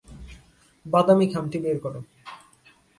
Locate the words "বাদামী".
0.85-1.27